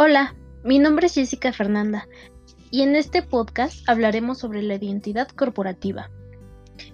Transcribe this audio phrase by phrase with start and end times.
[0.00, 2.06] Hola, mi nombre es Jessica Fernanda
[2.70, 6.08] y en este podcast hablaremos sobre la identidad corporativa.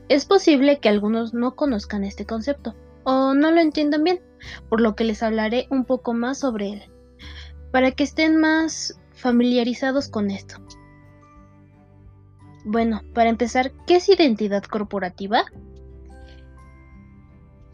[0.09, 4.23] Es posible que algunos no conozcan este concepto o no lo entiendan bien,
[4.71, 6.83] por lo que les hablaré un poco más sobre él,
[7.73, 10.57] para que estén más familiarizados con esto.
[12.65, 15.45] Bueno, para empezar, ¿qué es identidad corporativa?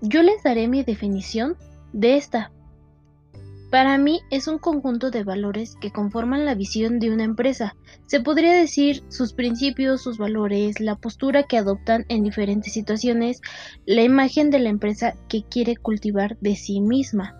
[0.01, 1.57] Yo les daré mi definición
[1.93, 2.51] de esta
[3.71, 7.77] para mí es un conjunto de valores que conforman la visión de una empresa.
[8.07, 13.41] Se podría decir sus principios, sus valores, la postura que adoptan en diferentes situaciones,
[13.87, 17.37] la imagen de la empresa que quiere cultivar de sí misma.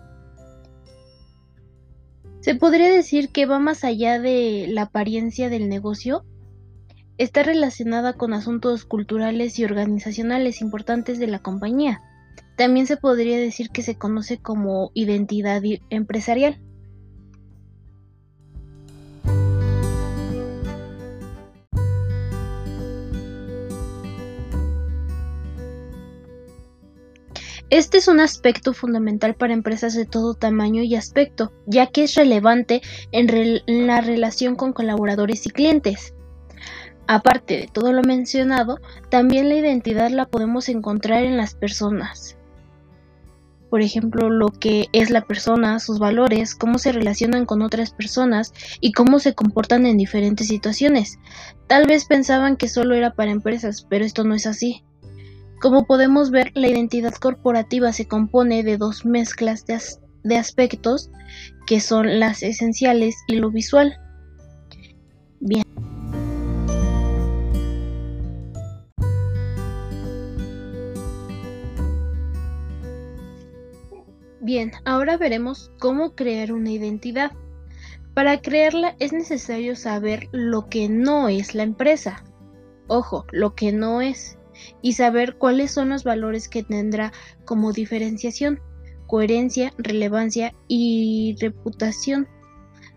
[2.39, 6.25] Se podría decir que va más allá de la apariencia del negocio.
[7.17, 12.01] Está relacionada con asuntos culturales y organizacionales importantes de la compañía.
[12.55, 16.59] También se podría decir que se conoce como identidad empresarial.
[27.71, 32.15] Este es un aspecto fundamental para empresas de todo tamaño y aspecto, ya que es
[32.15, 32.81] relevante
[33.13, 36.13] en, la relación con colaboradores y clientes.
[37.07, 42.37] Aparte de todo lo mencionado, también la identidad la podemos encontrar en las personas
[43.71, 48.53] por ejemplo, lo que es la persona, sus valores, cómo se relacionan con otras personas
[48.81, 51.19] y cómo se comportan en diferentes situaciones.
[51.67, 54.83] Tal vez pensaban que solo era para empresas, pero esto no es así.
[55.61, 61.09] Como podemos ver, la identidad corporativa se compone de dos mezclas de, aspectos
[61.65, 63.97] que son las esenciales y lo visual.
[74.53, 77.31] Bien, ahora veremos cómo crear una identidad.
[78.13, 82.25] Para crearla es necesario saber lo que no es la empresa.
[82.89, 84.37] Ojo, lo que no es.
[84.81, 87.13] Y saber cuáles son los valores que tendrá
[87.45, 88.59] como diferenciación,
[89.07, 92.27] coherencia, relevancia y reputación.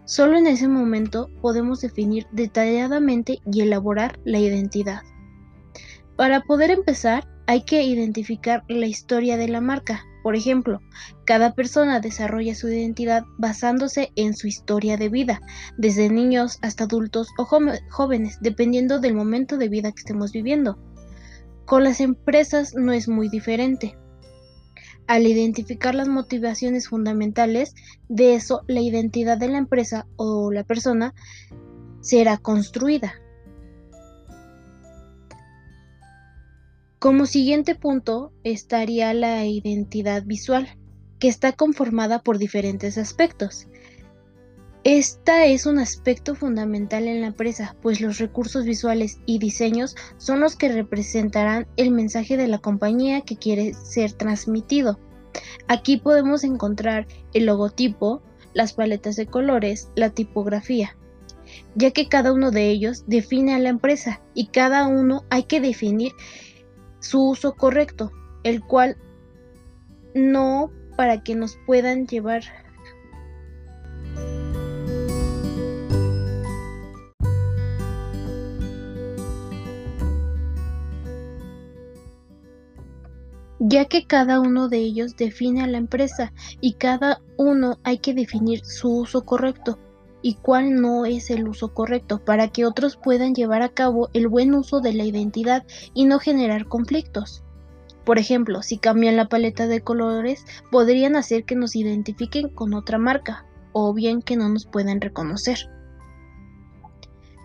[0.07, 5.03] Solo en ese momento podemos definir detalladamente y elaborar la identidad.
[6.17, 10.81] Para poder empezar, hay que identificar la historia de la marca, por ejemplo,
[11.27, 15.43] cada persona desarrolla su identidad basándose en su historia de vida,
[15.77, 20.79] desde niños hasta adultos o jóvenes, dependiendo del momento de vida que estemos viviendo.
[21.67, 23.99] Con las empresas no es muy diferente.
[25.07, 27.75] Al identificar las motivaciones fundamentales,
[28.09, 31.15] de eso la identidad de la empresa o la persona
[32.01, 33.13] será construida.
[37.05, 40.79] Como siguiente punto estaría la identidad visual,
[41.19, 43.67] que está conformada por diferentes aspectos.
[44.85, 50.41] Esta es un aspecto fundamental en la empresa, pues los recursos visuales y diseños son
[50.41, 54.99] los que representarán el mensaje de la compañía que quiere ser transmitido.
[55.69, 58.23] Aquí podemos encontrar el logotipo,
[58.55, 60.97] las paletas de colores, la tipografía,
[61.75, 65.61] ya que cada uno de ellos define a la empresa y cada uno hay que
[65.61, 66.13] definir
[67.05, 68.11] su uso correcto,
[68.45, 68.97] el cual
[70.15, 72.43] no para que nos puedan llevar.
[83.61, 88.15] Ya que cada uno de ellos define a la empresa y cada uno hay que
[88.15, 89.79] definir su uso correcto
[90.25, 94.27] y cuál no es el uso correcto para que otros puedan llevar a cabo el
[94.27, 97.45] buen uso de la identidad y no generar conflictos.
[98.07, 102.97] Por ejemplo, si cambian la paleta de colores, podrían hacer que nos identifiquen con otra
[102.97, 105.59] marca o bien que no nos puedan reconocer.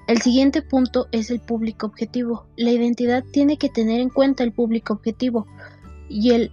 [0.08, 2.48] El siguiente punto es el público objetivo.
[2.56, 5.48] La identidad tiene que tener en cuenta el público objetivo
[6.08, 6.50] y el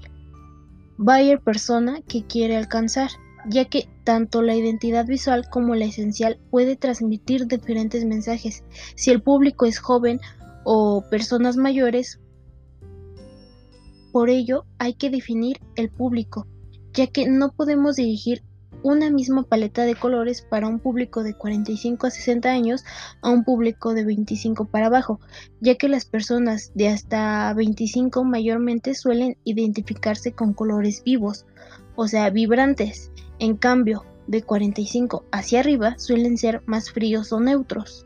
[0.98, 3.10] buyer persona que quiere alcanzar
[3.48, 8.64] ya que tanto la identidad visual como la esencial puede transmitir diferentes mensajes.
[8.94, 10.20] Si el público es joven
[10.64, 12.20] o personas mayores,
[14.12, 16.46] por ello hay que definir el público,
[16.92, 18.42] ya que no podemos dirigir
[18.86, 22.84] una misma paleta de colores para un público de 45 a 60 años
[23.20, 25.18] a un público de 25 para abajo,
[25.60, 31.46] ya que las personas de hasta 25 mayormente suelen identificarse con colores vivos,
[31.96, 33.10] o sea, vibrantes,
[33.40, 38.05] en cambio, de 45 hacia arriba suelen ser más fríos o neutros.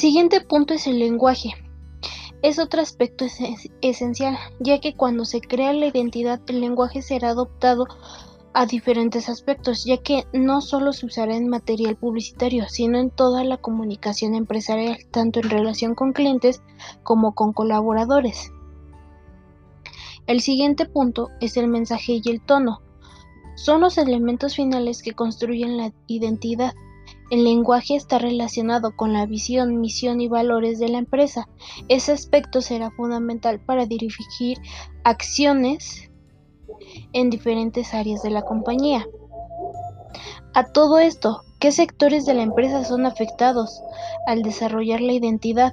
[0.00, 1.50] El siguiente punto es el lenguaje.
[2.40, 3.26] es otro aspecto
[3.82, 7.84] esencial, ya que cuando se crea la identidad el lenguaje será adoptado
[8.54, 13.44] a diferentes aspectos, ya que no solo se usará en material publicitario, sino en toda
[13.44, 16.62] la comunicación empresarial, tanto en relación con clientes
[17.02, 18.50] como con colaboradores.
[20.26, 22.80] El siguiente punto es el mensaje y el tono.
[23.54, 26.72] Son los elementos finales que construyen la identidad.
[27.30, 31.48] El lenguaje está relacionado con la visión, misión y valores de la empresa.
[31.88, 34.58] Ese aspecto será fundamental para dirigir
[35.04, 36.10] acciones
[37.12, 39.06] en diferentes áreas de la compañía.
[40.54, 43.80] A todo esto, ¿qué sectores de la empresa son afectados
[44.26, 45.72] al desarrollar la identidad?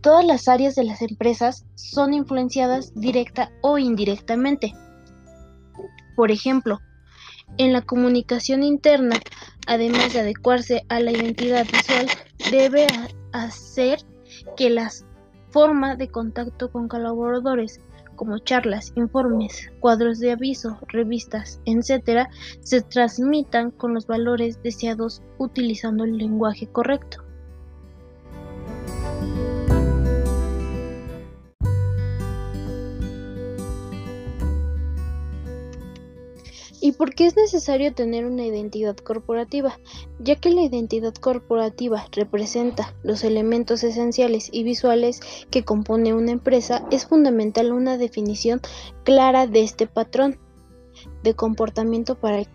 [0.00, 4.74] Todas las áreas de las empresas son influenciadas directa o indirectamente.
[6.16, 6.80] Por ejemplo,
[7.58, 9.20] en la comunicación interna,
[9.66, 12.06] además de adecuarse a la identidad visual,
[12.50, 12.86] debe
[13.32, 14.00] hacer
[14.56, 14.90] que la
[15.50, 17.80] forma de contacto con colaboradores
[18.16, 22.28] como charlas, informes, cuadros de aviso, revistas, etc.,
[22.60, 27.21] se transmitan con los valores deseados utilizando el lenguaje correcto.
[36.84, 39.78] ¿Y por qué es necesario tener una identidad corporativa?
[40.18, 45.20] Ya que la identidad corporativa representa los elementos esenciales y visuales
[45.52, 48.60] que compone una empresa, es fundamental una definición
[49.04, 50.40] clara de este patrón
[51.22, 52.48] de comportamiento para los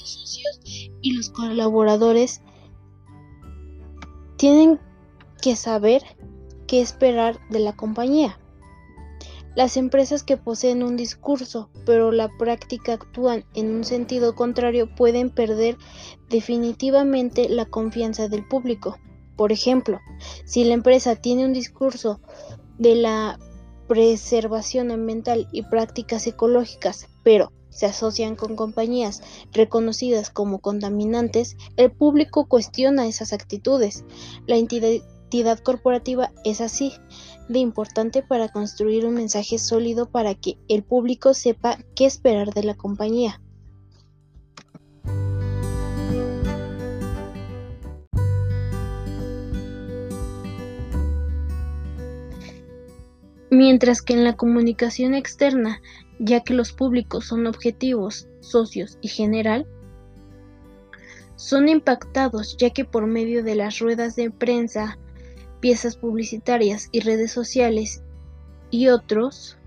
[0.00, 0.60] socios
[1.02, 2.42] y los colaboradores
[4.36, 4.78] tienen
[5.42, 6.02] que saber
[6.68, 8.38] qué esperar de la compañía.
[9.56, 15.30] Las empresas que poseen un discurso, pero la práctica actúan en un sentido contrario, pueden
[15.30, 15.78] perder
[16.28, 18.98] definitivamente la confianza del público.
[19.34, 19.98] Por ejemplo,
[20.44, 22.20] si la empresa tiene un discurso
[22.76, 23.38] de la
[23.88, 32.46] preservación ambiental y prácticas ecológicas, pero se asocian con compañías reconocidas como contaminantes, el público
[32.46, 34.04] cuestiona esas actitudes.
[34.46, 34.58] La
[35.26, 36.92] identidad corporativa es así
[37.48, 42.62] de importante para construir un mensaje sólido para que el público sepa qué esperar de
[42.62, 43.40] la compañía.
[53.50, 55.80] Mientras que en la comunicación externa,
[56.18, 59.66] ya que los públicos son objetivos, socios y general,
[61.36, 64.98] son impactados ya que por medio de las ruedas de prensa,
[65.60, 68.02] piezas publicitarias y redes sociales
[68.70, 69.58] y otros,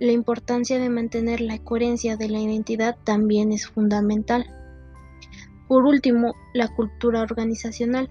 [0.00, 4.46] la importancia de mantener la coherencia de la identidad también es fundamental.
[5.66, 8.10] Por último, la cultura organizacional.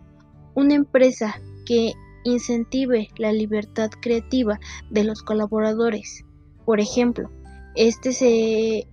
[0.53, 1.93] Una empresa que
[2.23, 4.59] incentive la libertad creativa
[4.89, 6.25] de los colaboradores.
[6.65, 7.31] Por ejemplo,
[7.75, 8.87] este se,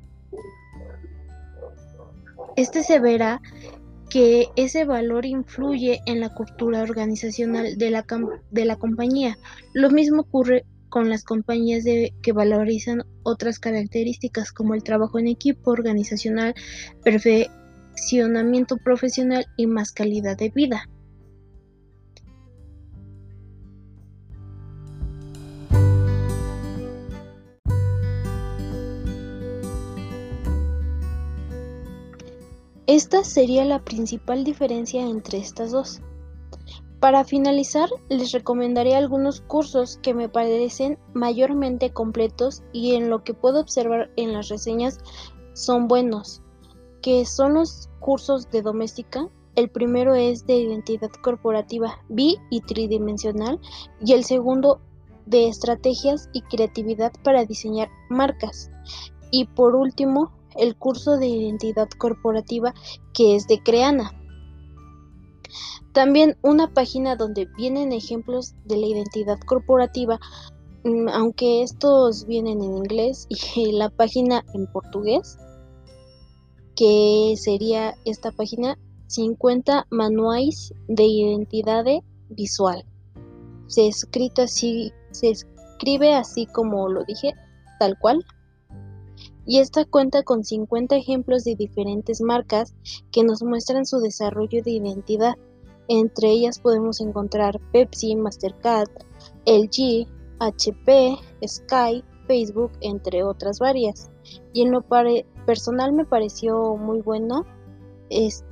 [2.56, 3.40] este se verá
[4.14, 8.06] que ese valor influye en la cultura organizacional de la,
[8.52, 9.37] de la compañía.
[9.72, 15.26] Lo mismo ocurre con las compañías de, que valorizan otras características como el trabajo en
[15.26, 16.55] equipo organizacional,
[17.02, 20.88] perfeccionamiento profesional y más calidad de vida.
[32.94, 36.01] Esta sería la principal diferencia entre estas dos.
[37.01, 43.34] Para finalizar, les recomendaré algunos cursos que me parecen mayormente completos y en lo que
[43.34, 45.01] puedo observar en las reseñas
[45.55, 46.41] son buenos,
[47.03, 49.29] que son los cursos de doméstica.
[49.56, 53.58] El primero es de identidad corporativa bi y tridimensional
[54.06, 54.81] y el segundo
[55.27, 58.70] de estrategias y creatividad para diseñar marcas.
[59.32, 62.75] Y por último, el curso de identidad corporativa
[63.13, 64.13] que es de Creana.
[65.93, 70.19] También una página donde vienen ejemplos de la identidad corporativa,
[70.82, 75.39] mm, aunque estos vienen en inglés y la página en portugués,
[76.75, 81.84] que sería esta página 50 manuales de identidad
[82.31, 82.84] visual.
[83.69, 83.91] Se
[84.39, 87.32] así, se escribe así como lo dije,
[87.79, 88.25] tal cual
[89.46, 92.74] y esta cuenta con 50 ejemplos de diferentes marcas
[93.10, 95.34] que nos muestran su desarrollo de identidad.
[95.89, 98.91] Entre ellas podemos encontrar Pepsi, Mastercard,
[99.46, 100.08] LG,
[100.39, 104.10] HP, Sky, Facebook, entre otras varias.
[104.53, 104.82] Y en lo
[105.44, 107.44] personal me pareció muy bueno,
[108.08, 108.44] es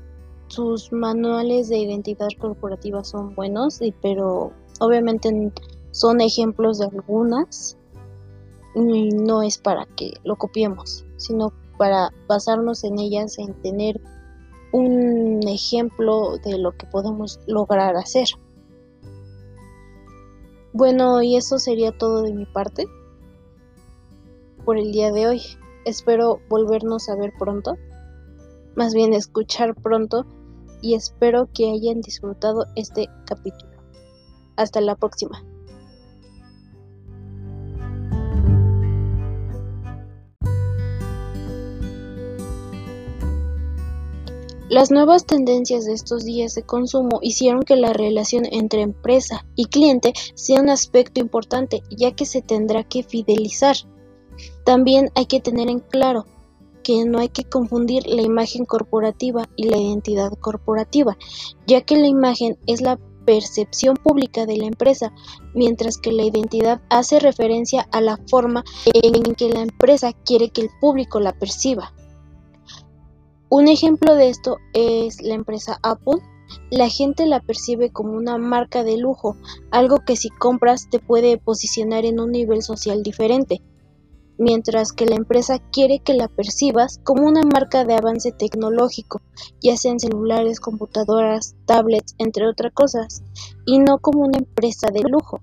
[0.49, 5.51] sus manuales de identidad corporativa son buenos, pero obviamente
[5.93, 7.82] son ejemplos de algunas y
[8.75, 14.01] no es para que lo copiemos, sino para basarnos en ellas, en tener
[14.73, 18.29] un ejemplo de lo que podemos lograr hacer.
[20.73, 22.87] Bueno, y eso sería todo de mi parte
[24.65, 25.43] por el día de hoy.
[25.85, 27.77] Espero volvernos a ver pronto,
[28.75, 30.25] más bien escuchar pronto,
[30.81, 33.73] y espero que hayan disfrutado este capítulo.
[34.57, 35.45] Hasta la próxima.
[44.73, 49.67] Las nuevas tendencias de estos días de consumo hicieron que la relación entre empresa y
[49.67, 53.77] cliente sea un aspecto importante, ya que se tendrá que fidelizar.
[54.65, 56.25] También hay que tener en claro
[56.83, 61.19] que no hay que confundir la imagen corporativa y la identidad corporativa,
[61.67, 65.13] ya que la imagen es la percepción pública de la empresa,
[65.53, 70.63] mientras que la identidad hace referencia a la forma en que la empresa quiere que
[70.63, 71.93] el público la perciba.
[73.55, 76.23] Un ejemplo de esto es la empresa Apple.
[76.71, 79.37] La gente la percibe como una marca de lujo,
[79.71, 83.61] algo que si compras te puede posicionar en un nivel social diferente,
[84.39, 89.21] mientras que la empresa quiere que la percibas como una marca de avance tecnológico,
[89.61, 93.23] ya sean celulares, computadoras, tablets, entre otras cosas,
[93.67, 95.43] y no como una empresa de lujo.